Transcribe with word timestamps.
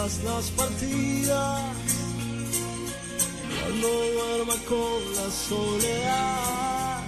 todas 0.00 0.24
las 0.24 0.50
partidas, 0.52 1.60
cuando 3.60 3.88
duerma 3.88 4.54
con 4.66 5.14
la 5.14 5.30
soledad. 5.30 7.00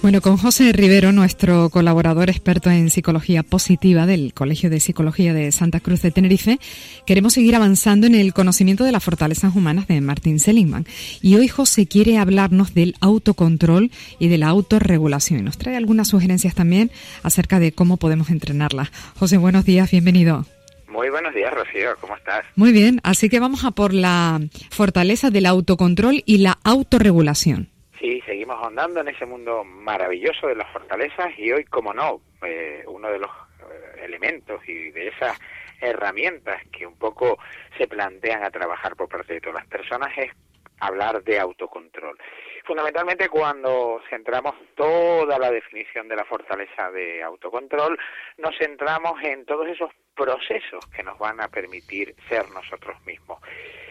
Bueno, 0.00 0.20
con 0.20 0.36
José 0.36 0.72
Rivero, 0.72 1.10
nuestro 1.10 1.70
colaborador 1.70 2.30
experto 2.30 2.70
en 2.70 2.90
psicología 2.90 3.42
positiva 3.42 4.06
del 4.06 4.32
Colegio 4.32 4.70
de 4.70 4.78
Psicología 4.78 5.34
de 5.34 5.50
Santa 5.50 5.80
Cruz 5.80 6.02
de 6.02 6.12
Tenerife, 6.12 6.60
queremos 7.04 7.32
seguir 7.32 7.56
avanzando 7.56 8.06
en 8.06 8.14
el 8.14 8.32
conocimiento 8.32 8.84
de 8.84 8.92
las 8.92 9.02
fortalezas 9.02 9.54
humanas 9.56 9.88
de 9.88 10.00
Martin 10.00 10.38
Seligman. 10.38 10.86
Y 11.20 11.34
hoy 11.34 11.48
José 11.48 11.86
quiere 11.86 12.18
hablarnos 12.18 12.74
del 12.74 12.94
autocontrol 13.00 13.90
y 14.20 14.28
de 14.28 14.38
la 14.38 14.48
autorregulación. 14.48 15.40
Y 15.40 15.42
nos 15.42 15.58
trae 15.58 15.76
algunas 15.76 16.08
sugerencias 16.08 16.54
también 16.54 16.92
acerca 17.24 17.58
de 17.58 17.72
cómo 17.72 17.96
podemos 17.96 18.30
entrenarlas. 18.30 18.90
José, 19.16 19.36
buenos 19.36 19.64
días, 19.64 19.90
bienvenido. 19.90 20.46
Muy 20.92 21.08
buenos 21.08 21.32
días, 21.32 21.50
Rocío, 21.54 21.96
¿cómo 22.02 22.14
estás? 22.16 22.44
Muy 22.54 22.70
bien, 22.70 23.00
así 23.02 23.30
que 23.30 23.40
vamos 23.40 23.64
a 23.64 23.70
por 23.70 23.94
la 23.94 24.38
fortaleza 24.70 25.30
del 25.30 25.46
autocontrol 25.46 26.22
y 26.26 26.42
la 26.42 26.58
autorregulación. 26.64 27.70
Sí, 27.98 28.20
seguimos 28.26 28.56
ahondando 28.62 29.00
en 29.00 29.08
ese 29.08 29.24
mundo 29.24 29.64
maravilloso 29.64 30.48
de 30.48 30.54
las 30.54 30.70
fortalezas 30.70 31.30
y 31.38 31.50
hoy, 31.50 31.64
como 31.64 31.94
no, 31.94 32.20
eh, 32.42 32.84
uno 32.86 33.08
de 33.08 33.20
los 33.20 33.30
eh, 33.30 34.04
elementos 34.04 34.60
y 34.68 34.90
de 34.90 35.08
esas 35.08 35.38
herramientas 35.80 36.60
que 36.70 36.86
un 36.86 36.98
poco 36.98 37.38
se 37.78 37.88
plantean 37.88 38.44
a 38.44 38.50
trabajar 38.50 38.94
por 38.94 39.08
parte 39.08 39.32
de 39.32 39.40
todas 39.40 39.62
las 39.62 39.66
personas 39.68 40.10
es 40.18 40.30
hablar 40.78 41.24
de 41.24 41.40
autocontrol. 41.40 42.18
Fundamentalmente 42.64 43.28
cuando 43.28 44.00
centramos 44.08 44.54
toda 44.76 45.38
la 45.38 45.50
definición 45.50 46.06
de 46.08 46.16
la 46.16 46.24
fortaleza 46.24 46.90
de 46.92 47.22
autocontrol, 47.22 47.98
nos 48.38 48.56
centramos 48.56 49.20
en 49.24 49.44
todos 49.44 49.66
esos 49.66 49.90
procesos 50.14 50.86
que 50.94 51.02
nos 51.02 51.18
van 51.18 51.40
a 51.40 51.48
permitir 51.48 52.14
ser 52.28 52.48
nosotros 52.50 52.96
mismos. 53.04 53.40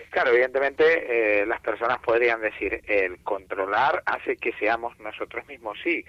Claro, 0.09 0.31
evidentemente 0.31 1.41
eh, 1.41 1.45
las 1.45 1.61
personas 1.61 1.99
podrían 1.99 2.41
decir 2.41 2.81
el 2.87 3.21
controlar 3.23 4.03
hace 4.05 4.35
que 4.37 4.51
seamos 4.53 4.97
nosotros 4.99 5.45
mismos, 5.47 5.77
sí. 5.83 6.03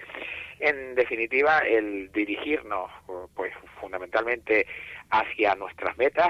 En 0.59 0.95
definitiva, 0.95 1.59
el 1.59 2.11
dirigirnos, 2.11 2.91
pues 3.33 3.53
fundamentalmente 3.79 4.67
hacia 5.09 5.55
nuestras 5.55 5.97
metas, 5.97 6.29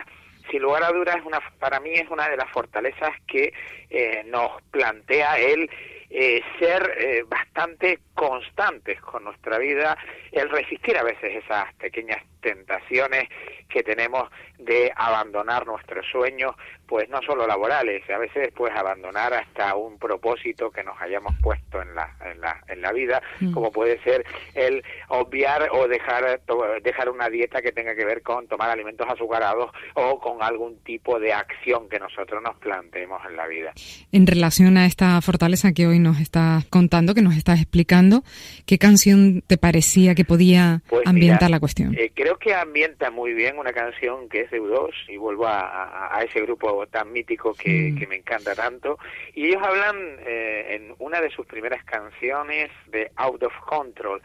sin 0.52 0.61
lugar 0.61 0.83
a 0.83 0.91
dudas, 0.91 1.17
una, 1.25 1.39
para 1.59 1.80
mí 1.80 1.93
es 1.93 2.09
una 2.09 2.30
de 2.30 2.38
las 2.38 2.49
fortalezas 2.52 3.11
que 3.27 3.53
eh, 3.89 4.23
nos 4.25 4.61
plantea 4.71 5.39
el 5.39 5.69
eh, 6.16 6.44
ser 6.59 6.95
eh, 7.00 7.23
bastante 7.28 8.00
constantes 8.14 9.02
con 9.02 9.23
nuestra 9.23 9.58
vida, 9.58 9.97
el 10.31 10.47
resistir 10.50 10.95
a 10.95 11.03
veces 11.03 11.44
esas 11.44 11.73
pequeñas 11.73 12.22
tentaciones 12.39 13.30
que 13.67 13.81
tenemos 13.81 14.30
de 14.59 14.92
abandonar 14.95 15.66
nuestros 15.66 16.05
sueños, 16.11 16.53
pues 16.86 17.09
no 17.09 17.22
solo 17.23 17.47
laborales, 17.47 18.08
a 18.09 18.20
veces 18.20 18.52
pues 18.55 18.72
abandonar 18.75 19.33
hasta 19.33 19.75
un 19.75 19.97
propósito 19.97 20.70
que 20.70 20.83
nos 20.83 21.02
hayamos 21.02 21.33
puesto 21.42 21.81
en 21.81 21.95
la, 21.95 22.16
en 22.23 22.39
la, 22.39 22.61
en 22.67 22.81
la 22.81 22.92
vida, 22.92 23.22
mm. 23.39 23.52
como 23.52 23.72
puede 23.72 24.00
ser 24.03 24.23
el 24.53 24.83
obviar 25.08 25.70
o 25.72 25.88
dejar, 25.88 26.42
dejar 26.83 27.09
una 27.09 27.30
dieta 27.30 27.61
que 27.61 27.72
tenga 27.72 27.95
que 27.95 28.05
ver 28.05 28.22
con 28.22 28.48
tomar 28.48 28.70
alimentos 28.70 29.08
azucarados 29.09 29.72
o 29.95 30.20
con 30.20 30.44
algún 30.44 30.77
tipo 30.83 31.20
de 31.20 31.33
acción 31.33 31.89
que 31.89 32.00
nosotros 32.00 32.44
nos 32.44 32.55
planteemos 32.58 33.22
en 33.27 33.36
la 33.36 33.48
vida. 33.48 33.73
En 34.11 34.27
relación 34.27 34.77
a 34.77 34.86
esta 34.86 35.20
fortaleza 35.22 35.73
que 35.73 35.88
hoy 35.88 36.00
nos 36.03 36.19
estás 36.19 36.65
contando, 36.65 37.15
que 37.15 37.21
nos 37.21 37.35
estás 37.35 37.59
explicando, 37.59 38.23
¿qué 38.67 38.77
canción 38.77 39.41
te 39.47 39.57
parecía 39.57 40.13
que 40.13 40.25
podía 40.25 40.81
pues 40.87 41.08
ambientar 41.08 41.49
la 41.49 41.59
cuestión? 41.59 41.95
Eh, 41.97 42.11
creo 42.14 42.37
que 42.37 42.53
ambienta 42.53 43.09
muy 43.09 43.33
bien 43.33 43.58
una 43.58 43.73
canción 43.73 44.30
que 44.30 44.42
es 44.42 44.52
de 44.52 44.61
U2 44.61 44.92
y 45.08 45.17
vuelvo 45.17 45.47
a, 45.47 46.19
ese 46.23 46.42
grupo 46.42 46.86
tan 46.87 47.11
mítico 47.11 47.53
que, 47.53 47.95
que, 47.97 48.08
me 48.08 48.17
encanta 48.17 48.53
tanto. 48.53 48.99
Y 49.33 49.47
ellos 49.47 49.61
hablan 49.63 49.97
eh, 50.25 50.75
en 50.75 50.95
una 50.99 51.19
de 51.19 51.30
sus 51.31 51.45
primeras 51.45 51.83
canciones 51.83 52.69
de 52.92 53.11
Out 53.15 53.43
of 53.43 53.53
Control, 53.67 54.21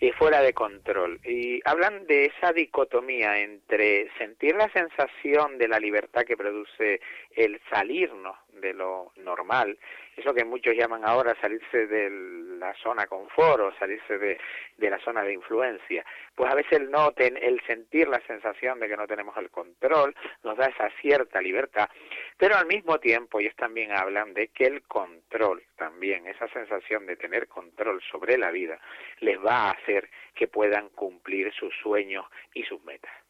y 0.00 0.12
fuera 0.12 0.42
de 0.42 0.52
control. 0.52 1.20
Y 1.24 1.60
hablan 1.64 2.06
de 2.06 2.26
esa 2.26 2.52
dicotomía 2.52 3.38
entre 3.40 4.10
sentir 4.18 4.54
la 4.54 4.70
sensación 4.70 5.58
de 5.58 5.68
la 5.68 5.78
libertad 5.78 6.24
que 6.24 6.36
produce 6.36 7.00
el 7.34 7.60
salirnos 7.70 8.36
de 8.64 8.72
lo 8.72 9.12
normal, 9.16 9.78
eso 10.16 10.32
que 10.32 10.44
muchos 10.44 10.74
llaman 10.74 11.04
ahora 11.04 11.36
salirse 11.40 11.86
de 11.86 12.08
la 12.58 12.72
zona 12.82 13.06
confort 13.06 13.60
o 13.60 13.72
salirse 13.78 14.16
de, 14.16 14.38
de 14.78 14.90
la 14.90 14.98
zona 15.00 15.22
de 15.22 15.34
influencia, 15.34 16.04
pues 16.34 16.50
a 16.50 16.54
veces 16.54 16.80
el 16.80 16.90
no 16.90 17.12
el 17.16 17.60
sentir 17.66 18.08
la 18.08 18.20
sensación 18.26 18.80
de 18.80 18.88
que 18.88 18.96
no 18.96 19.06
tenemos 19.06 19.36
el 19.36 19.50
control 19.50 20.14
nos 20.42 20.56
da 20.56 20.66
esa 20.66 20.88
cierta 21.00 21.42
libertad, 21.42 21.88
pero 22.38 22.56
al 22.56 22.66
mismo 22.66 22.98
tiempo 22.98 23.38
ellos 23.38 23.54
también 23.56 23.92
hablan 23.92 24.32
de 24.32 24.48
que 24.48 24.64
el 24.64 24.82
control 24.82 25.62
también, 25.76 26.26
esa 26.26 26.48
sensación 26.48 27.04
de 27.06 27.16
tener 27.16 27.46
control 27.48 28.00
sobre 28.10 28.38
la 28.38 28.50
vida, 28.50 28.80
les 29.20 29.38
va 29.38 29.68
a 29.68 29.70
hacer 29.72 30.08
que 30.34 30.48
puedan 30.48 30.88
cumplir 30.90 31.52
sus 31.52 31.74
sueños 31.82 32.24
y 32.54 32.62
sus 32.62 32.82
metas. 32.84 33.23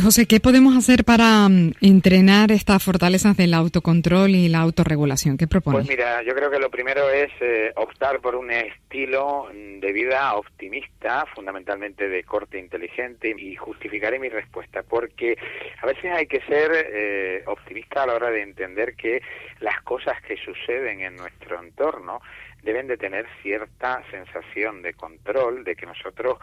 José, 0.00 0.26
¿qué 0.26 0.38
podemos 0.38 0.76
hacer 0.76 1.04
para 1.04 1.48
mm, 1.48 1.72
entrenar 1.80 2.52
estas 2.52 2.82
fortalezas 2.82 3.36
del 3.36 3.54
autocontrol 3.54 4.30
y 4.30 4.48
la 4.48 4.60
autorregulación? 4.60 5.36
¿Qué 5.36 5.46
propones? 5.46 5.86
Pues 5.86 5.88
mira, 5.88 6.22
yo 6.22 6.34
creo 6.34 6.50
que 6.50 6.58
lo 6.58 6.70
primero 6.70 7.10
es 7.10 7.30
eh, 7.40 7.72
optar 7.76 8.20
por 8.20 8.34
un 8.36 8.50
estilo 8.50 9.48
de 9.52 9.92
vida 9.92 10.34
optimista, 10.34 11.26
fundamentalmente 11.34 12.08
de 12.08 12.22
corte 12.24 12.58
inteligente, 12.58 13.34
y 13.36 13.56
justificaré 13.56 14.18
mi 14.18 14.28
respuesta, 14.28 14.82
porque 14.82 15.38
a 15.80 15.86
veces 15.86 16.12
hay 16.12 16.26
que 16.26 16.40
ser 16.42 16.70
eh, 16.74 17.42
optimista 17.46 18.02
a 18.02 18.06
la 18.06 18.14
hora 18.14 18.30
de 18.30 18.42
entender 18.42 18.94
que 18.94 19.22
las 19.60 19.80
cosas 19.82 20.20
que 20.22 20.36
suceden 20.36 21.00
en 21.00 21.16
nuestro 21.16 21.62
entorno 21.62 22.20
deben 22.62 22.86
de 22.88 22.96
tener 22.96 23.26
cierta 23.42 24.02
sensación 24.10 24.82
de 24.82 24.94
control, 24.94 25.64
de 25.64 25.76
que 25.76 25.86
nosotros 25.86 26.38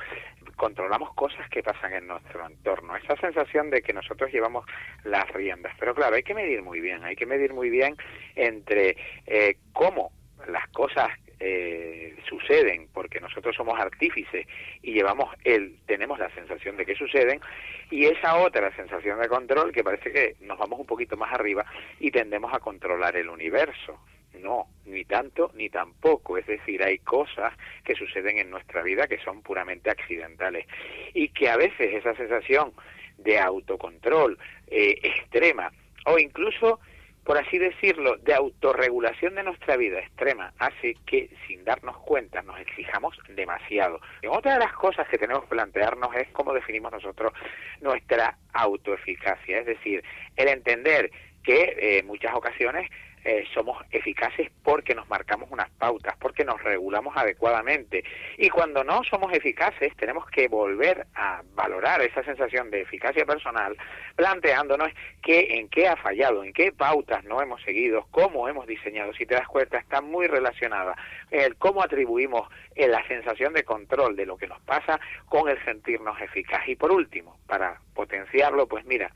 controlamos 0.55 1.13
cosas 1.13 1.49
que 1.49 1.63
pasan 1.63 1.93
en 1.93 2.07
nuestro 2.07 2.45
entorno, 2.45 2.95
esa 2.95 3.15
sensación 3.17 3.69
de 3.69 3.81
que 3.81 3.93
nosotros 3.93 4.31
llevamos 4.31 4.65
las 5.03 5.29
riendas. 5.31 5.73
Pero 5.79 5.93
claro, 5.93 6.15
hay 6.15 6.23
que 6.23 6.33
medir 6.33 6.61
muy 6.61 6.79
bien, 6.79 7.03
hay 7.03 7.15
que 7.15 7.25
medir 7.25 7.53
muy 7.53 7.69
bien 7.69 7.95
entre 8.35 8.97
eh, 9.25 9.57
cómo 9.73 10.11
las 10.47 10.67
cosas 10.69 11.09
eh, 11.39 12.15
suceden 12.29 12.87
porque 12.93 13.19
nosotros 13.19 13.55
somos 13.55 13.77
artífices 13.79 14.47
y 14.81 14.93
llevamos 14.93 15.35
el 15.43 15.75
tenemos 15.85 16.17
la 16.17 16.29
sensación 16.33 16.77
de 16.77 16.85
que 16.85 16.95
suceden 16.95 17.41
y 17.91 18.05
esa 18.05 18.37
otra 18.37 18.73
sensación 18.75 19.19
de 19.19 19.27
control 19.27 19.73
que 19.73 19.83
parece 19.83 20.11
que 20.11 20.35
nos 20.39 20.57
vamos 20.57 20.79
un 20.79 20.85
poquito 20.85 21.17
más 21.17 21.33
arriba 21.33 21.65
y 21.99 22.09
tendemos 22.11 22.53
a 22.53 22.59
controlar 22.59 23.17
el 23.17 23.27
universo 23.27 23.99
no, 24.45 24.67
ni 24.85 25.03
tanto 25.03 25.51
ni 25.55 25.69
tampoco. 25.69 26.37
Es 26.37 26.45
decir, 26.45 26.81
hay 26.83 26.99
cosas 26.99 27.53
que 27.83 27.95
suceden 27.95 28.37
en 28.37 28.49
nuestra 28.49 28.81
vida 28.83 29.07
que 29.07 29.19
son 29.19 29.41
puramente 29.41 29.89
accidentales 29.89 30.65
y 31.13 31.29
que 31.29 31.49
a 31.49 31.57
veces 31.57 31.93
esa 31.93 32.15
sensación 32.15 32.71
de 33.17 33.39
autocontrol 33.39 34.37
eh, 34.67 34.99
extrema 35.03 35.71
o 36.05 36.17
incluso 36.19 36.79
por 37.25 37.39
así 37.39 37.57
decirlo, 37.57 38.17
de 38.17 38.35
autorregulación 38.35 39.33
de 39.33 39.41
nuestra 39.41 39.75
vida 39.77 39.97
extrema 39.97 40.53
hace 40.59 40.95
que, 41.07 41.31
sin 41.47 41.65
darnos 41.65 41.97
cuenta, 41.97 42.43
nos 42.43 42.59
exijamos 42.59 43.17
demasiado. 43.29 43.99
Y 44.21 44.27
otra 44.27 44.53
de 44.53 44.59
las 44.59 44.73
cosas 44.73 45.07
que 45.09 45.17
tenemos 45.17 45.43
que 45.43 45.49
plantearnos 45.49 46.15
es 46.15 46.27
cómo 46.33 46.53
definimos 46.53 46.91
nosotros 46.91 47.33
nuestra 47.81 48.37
autoeficacia, 48.53 49.57
es 49.57 49.65
decir, 49.65 50.03
el 50.35 50.49
entender 50.49 51.09
que 51.45 51.63
eh, 51.63 51.99
en 51.99 52.07
muchas 52.07 52.33
ocasiones 52.33 52.89
eh, 53.27 53.43
somos 53.55 53.83
eficaces 53.89 54.51
porque 54.63 54.93
nos 54.93 55.09
marcamos 55.09 55.49
unas 55.49 55.71
pautas, 55.71 56.15
porque 56.19 56.45
nos 56.45 56.61
regulamos 56.61 57.17
adecuadamente. 57.17 58.03
Y 58.37 58.51
cuando 58.51 58.83
no 58.83 59.03
somos 59.03 59.33
eficaces, 59.33 59.95
tenemos 59.97 60.27
que 60.27 60.47
volver 60.47 61.07
a 61.15 61.41
valorar 61.55 62.03
esa 62.03 62.23
sensación 62.23 62.69
de 62.69 62.81
eficacia 62.81 63.25
personal, 63.25 63.75
planteándonos 64.15 64.89
qué, 65.23 65.57
en 65.57 65.69
qué 65.69 65.87
ha 65.87 65.95
fallado, 65.95 66.43
en 66.43 66.53
qué 66.53 66.71
pautas 66.71 67.23
no 67.23 67.41
hemos 67.41 67.63
seguido, 67.63 68.05
cómo 68.11 68.47
hemos 68.47 68.67
diseñado. 68.67 69.11
Si 69.15 69.25
te 69.25 69.33
das 69.33 69.47
cuenta, 69.47 69.79
está 69.79 70.01
muy 70.01 70.27
relacionada 70.27 70.95
el 71.31 71.55
cómo 71.55 71.81
atribuimos 71.81 72.47
eh, 72.75 72.87
la 72.87 73.05
sensación 73.07 73.53
de 73.53 73.63
control 73.63 74.15
de 74.15 74.27
lo 74.27 74.37
que 74.37 74.45
nos 74.45 74.61
pasa 74.61 74.99
con 75.29 75.49
el 75.49 75.57
sentirnos 75.65 76.21
eficaz. 76.21 76.67
Y 76.67 76.75
por 76.75 76.91
último, 76.91 77.39
para 77.47 77.79
potenciarlo, 77.95 78.67
pues 78.67 78.85
mira, 78.85 79.11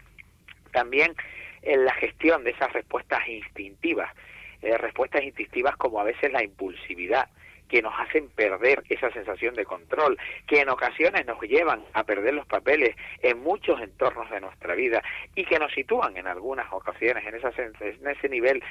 también 0.72 1.16
en 1.62 1.86
la 1.86 1.94
gestión 1.94 2.44
de 2.44 2.52
esas 2.52 2.72
respuestas 2.74 3.28
instintivas, 3.28 4.14
eh, 4.62 4.78
respuestas 4.78 5.24
instintivas 5.24 5.76
como 5.78 6.00
a 6.00 6.04
veces 6.04 6.32
la 6.32 6.44
impulsividad, 6.44 7.30
que 7.70 7.82
nos 7.82 7.94
hacen 7.98 8.28
perder 8.30 8.84
esa 8.90 9.12
sensación 9.12 9.54
de 9.54 9.64
control, 9.64 10.18
que 10.48 10.60
en 10.60 10.70
ocasiones 10.70 11.26
nos 11.26 11.40
llevan 11.42 11.84
a 11.94 12.04
perder 12.04 12.34
los 12.34 12.48
papeles 12.48 12.96
en 13.22 13.42
muchos 13.42 13.80
entornos 13.80 14.30
de 14.32 14.42
nuestra 14.42 14.76
vida 14.76 15.02
y 15.36 15.46
que 15.46 15.60
nos 15.60 15.72
sitúan 15.72 16.18
en 16.18 16.28
algunas 16.28 16.72
ocasiones 16.74 17.26
en, 17.26 17.36
esa, 17.36 17.52
en 17.58 18.08
ese 18.08 18.28
nivel 18.28 18.64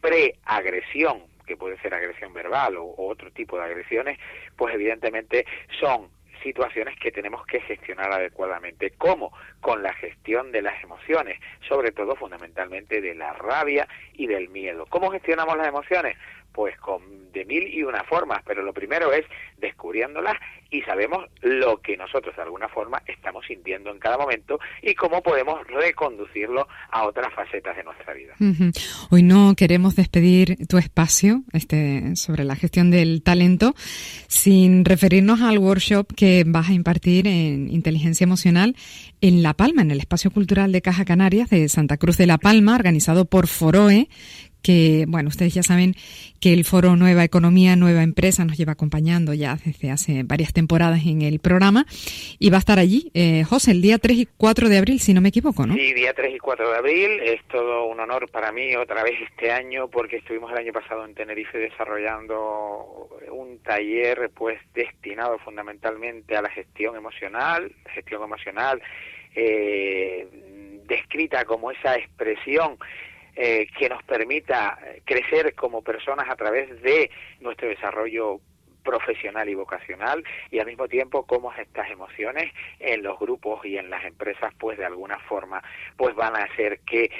preagresión, 0.00 1.24
que 1.46 1.56
puede 1.56 1.78
ser 1.80 1.94
agresión 1.94 2.32
verbal 2.32 2.76
o, 2.76 2.94
otro 2.96 3.30
tipo 3.32 3.58
de 3.58 3.64
agresiones, 3.64 4.18
pues 4.56 4.74
evidentemente 4.74 5.44
son 5.80 6.08
situaciones 6.42 6.98
que 6.98 7.12
tenemos 7.12 7.44
que 7.46 7.60
gestionar 7.60 8.12
adecuadamente. 8.12 8.92
¿Cómo? 8.98 9.32
Con 9.60 9.82
la 9.82 9.92
gestión 9.94 10.52
de 10.52 10.62
las 10.62 10.82
emociones, 10.82 11.40
sobre 11.68 11.92
todo 11.92 12.16
fundamentalmente 12.16 13.00
de 13.00 13.14
la 13.14 13.32
rabia 13.32 13.86
y 14.14 14.26
del 14.26 14.48
miedo. 14.48 14.86
¿Cómo 14.88 15.10
gestionamos 15.10 15.56
las 15.56 15.68
emociones? 15.68 16.16
Pues 16.58 16.76
con 16.78 17.30
de 17.32 17.44
mil 17.44 17.72
y 17.72 17.84
una 17.84 18.02
formas, 18.02 18.42
pero 18.44 18.64
lo 18.64 18.72
primero 18.72 19.12
es 19.12 19.24
descubriéndolas 19.58 20.34
y 20.72 20.82
sabemos 20.82 21.26
lo 21.40 21.80
que 21.80 21.96
nosotros 21.96 22.34
de 22.34 22.42
alguna 22.42 22.68
forma 22.68 23.00
estamos 23.06 23.46
sintiendo 23.46 23.92
en 23.92 24.00
cada 24.00 24.18
momento 24.18 24.58
y 24.82 24.92
cómo 24.96 25.22
podemos 25.22 25.64
reconducirlo 25.68 26.66
a 26.90 27.06
otras 27.06 27.32
facetas 27.32 27.76
de 27.76 27.84
nuestra 27.84 28.12
vida. 28.12 28.34
Hoy 29.10 29.22
no 29.22 29.54
queremos 29.56 29.94
despedir 29.94 30.66
tu 30.66 30.78
espacio 30.78 31.44
este, 31.52 32.16
sobre 32.16 32.42
la 32.42 32.56
gestión 32.56 32.90
del 32.90 33.22
talento 33.22 33.74
sin 34.26 34.84
referirnos 34.84 35.40
al 35.42 35.58
workshop 35.58 36.12
que 36.16 36.42
vas 36.44 36.70
a 36.70 36.72
impartir 36.72 37.28
en 37.28 37.70
inteligencia 37.70 38.24
emocional 38.24 38.74
en 39.20 39.44
La 39.44 39.54
Palma, 39.54 39.82
en 39.82 39.92
el 39.92 40.00
Espacio 40.00 40.32
Cultural 40.32 40.72
de 40.72 40.82
Caja 40.82 41.04
Canarias 41.04 41.50
de 41.50 41.68
Santa 41.68 41.98
Cruz 41.98 42.16
de 42.16 42.26
La 42.26 42.38
Palma, 42.38 42.74
organizado 42.74 43.26
por 43.26 43.46
Foroe, 43.46 44.08
que, 44.62 45.04
bueno, 45.08 45.28
ustedes 45.28 45.54
ya 45.54 45.62
saben 45.62 45.94
que 46.40 46.52
el 46.52 46.64
foro 46.64 46.96
Nueva 46.96 47.24
Economía, 47.24 47.76
Nueva 47.76 48.02
Empresa 48.02 48.44
nos 48.44 48.56
lleva 48.56 48.72
acompañando 48.72 49.34
ya 49.34 49.56
desde 49.64 49.90
hace 49.90 50.22
varias 50.22 50.52
temporadas 50.52 51.00
en 51.06 51.22
el 51.22 51.40
programa 51.40 51.86
y 52.38 52.50
va 52.50 52.56
a 52.56 52.60
estar 52.60 52.78
allí, 52.78 53.10
eh, 53.14 53.44
José, 53.44 53.72
el 53.72 53.82
día 53.82 53.98
3 53.98 54.18
y 54.18 54.28
4 54.36 54.68
de 54.68 54.78
abril, 54.78 55.00
si 55.00 55.14
no 55.14 55.20
me 55.20 55.30
equivoco, 55.30 55.66
¿no? 55.66 55.74
Sí, 55.74 55.92
día 55.94 56.14
3 56.14 56.34
y 56.34 56.38
4 56.38 56.70
de 56.70 56.76
abril, 56.76 57.20
es 57.20 57.42
todo 57.48 57.86
un 57.86 58.00
honor 58.00 58.30
para 58.30 58.52
mí 58.52 58.76
otra 58.76 59.02
vez 59.02 59.14
este 59.30 59.50
año 59.50 59.88
porque 59.88 60.16
estuvimos 60.16 60.50
el 60.52 60.58
año 60.58 60.72
pasado 60.72 61.04
en 61.04 61.14
Tenerife 61.14 61.58
desarrollando 61.58 63.08
un 63.30 63.58
taller 63.60 64.30
pues 64.34 64.60
destinado 64.74 65.38
fundamentalmente 65.38 66.36
a 66.36 66.42
la 66.42 66.50
gestión 66.50 66.96
emocional, 66.96 67.72
gestión 67.94 68.22
emocional, 68.22 68.80
eh, 69.34 70.26
descrita 70.86 71.44
como 71.44 71.70
esa 71.70 71.96
expresión 71.96 72.78
eh, 73.40 73.68
que 73.78 73.88
nos 73.88 74.02
permita 74.02 74.76
crecer 75.04 75.54
como 75.54 75.82
personas 75.82 76.28
a 76.28 76.34
través 76.34 76.82
de 76.82 77.08
nuestro 77.38 77.68
desarrollo 77.68 78.40
profesional 78.82 79.48
y 79.48 79.54
vocacional 79.54 80.24
y 80.50 80.58
al 80.58 80.66
mismo 80.66 80.88
tiempo 80.88 81.26
cómo 81.26 81.52
estas 81.52 81.90
emociones 81.90 82.52
en 82.80 83.02
los 83.02 83.18
grupos 83.18 83.64
y 83.64 83.76
en 83.76 83.90
las 83.90 84.04
empresas 84.04 84.52
pues 84.58 84.78
de 84.78 84.86
alguna 84.86 85.18
forma 85.20 85.62
pues 85.96 86.16
van 86.16 86.34
a 86.34 86.44
hacer 86.44 86.80
que 86.80 87.10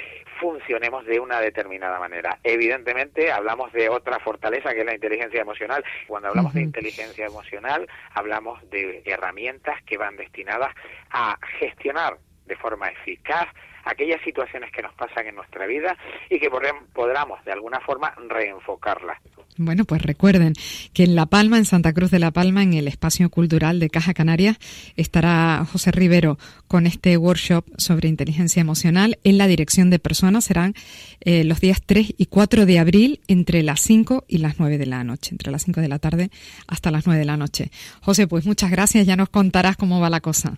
funcionemos 0.41 1.05
de 1.05 1.19
una 1.21 1.39
determinada 1.39 1.99
manera. 1.99 2.39
Evidentemente 2.43 3.31
hablamos 3.31 3.71
de 3.71 3.87
otra 3.87 4.19
fortaleza 4.19 4.73
que 4.73 4.79
es 4.79 4.85
la 4.85 4.95
inteligencia 4.95 5.41
emocional. 5.41 5.85
Cuando 6.07 6.27
hablamos 6.27 6.53
de 6.53 6.63
inteligencia 6.63 7.27
emocional 7.27 7.87
hablamos 8.15 8.67
de 8.71 9.03
herramientas 9.05 9.81
que 9.83 9.97
van 9.97 10.17
destinadas 10.17 10.73
a 11.11 11.37
gestionar 11.59 12.17
de 12.45 12.55
forma 12.57 12.89
eficaz 12.89 13.47
aquellas 13.85 14.21
situaciones 14.23 14.71
que 14.71 14.81
nos 14.81 14.93
pasan 14.93 15.27
en 15.27 15.35
nuestra 15.35 15.65
vida 15.65 15.97
y 16.29 16.39
que 16.39 16.49
podamos 16.93 17.43
de 17.45 17.51
alguna 17.51 17.79
forma 17.79 18.13
reenfocarlas. 18.27 19.19
Bueno, 19.61 19.83
pues 19.83 20.01
recuerden 20.01 20.53
que 20.93 21.03
en 21.03 21.15
La 21.15 21.25
Palma, 21.25 21.57
en 21.57 21.65
Santa 21.65 21.91
Cruz 21.91 22.11
de 22.11 22.19
La 22.19 22.31
Palma, 22.31 22.63
en 22.63 22.73
el 22.75 22.87
espacio 22.87 23.29
cultural 23.29 23.81
de 23.81 23.89
Caja 23.89 24.13
Canarias, 24.13 24.57
estará 24.95 25.65
José 25.69 25.91
Rivero 25.91 26.37
con 26.69 26.87
este 26.87 27.17
workshop 27.17 27.65
sobre 27.77 28.07
inteligencia 28.07 28.61
emocional 28.61 29.19
en 29.25 29.37
la 29.37 29.47
dirección 29.47 29.89
de 29.89 29.99
personas. 29.99 30.45
Serán 30.45 30.75
eh, 31.19 31.43
los 31.43 31.59
días 31.59 31.81
3 31.85 32.13
y 32.17 32.27
4 32.27 32.65
de 32.65 32.79
abril 32.79 33.19
entre 33.27 33.61
las 33.61 33.81
5 33.81 34.23
y 34.29 34.37
las 34.37 34.59
9 34.59 34.77
de 34.77 34.85
la 34.85 35.03
noche, 35.03 35.31
entre 35.31 35.51
las 35.51 35.63
5 35.63 35.81
de 35.81 35.89
la 35.89 35.99
tarde 35.99 36.29
hasta 36.67 36.89
las 36.89 37.05
9 37.05 37.19
de 37.19 37.25
la 37.25 37.35
noche. 37.35 37.69
José, 38.01 38.27
pues 38.27 38.45
muchas 38.45 38.71
gracias, 38.71 39.05
ya 39.05 39.17
nos 39.17 39.27
contarás 39.27 39.75
cómo 39.75 39.99
va 39.99 40.09
la 40.09 40.21
cosa. 40.21 40.57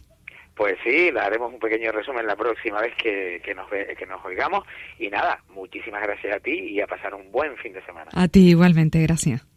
Pues 0.62 0.78
sí, 0.84 1.10
haremos 1.20 1.52
un 1.52 1.60
pequeño 1.60 1.92
resumen 1.92 2.28
la 2.28 2.36
próxima 2.36 2.80
vez 2.82 2.94
que, 3.02 3.42
que, 3.44 3.56
nos, 3.56 3.68
que 3.68 4.06
nos 4.06 4.24
oigamos. 4.24 4.64
Y 5.00 5.10
nada, 5.10 5.44
muchísimas 5.50 6.04
gracias 6.04 6.36
a 6.36 6.40
ti 6.40 6.52
y 6.52 6.80
a 6.80 6.86
pasar 6.86 7.16
un 7.16 7.32
buen 7.32 7.58
fin 7.58 7.74
de 7.74 7.84
semana. 7.84 8.12
A 8.14 8.28
ti 8.28 8.50
igualmente, 8.50 9.02
gracias. 9.02 9.52